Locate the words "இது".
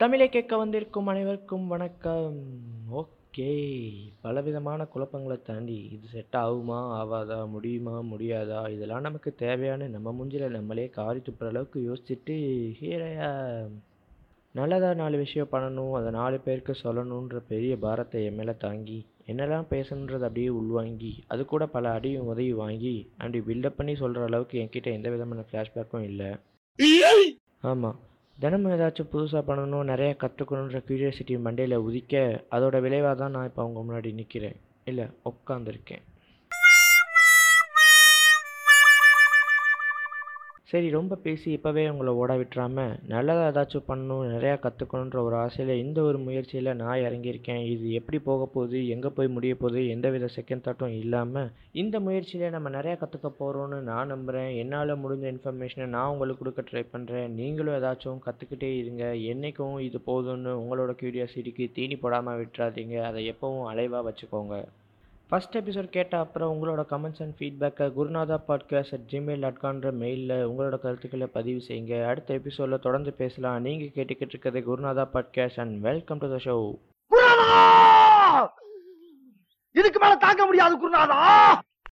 5.94-6.06, 47.72-47.84, 59.88-60.00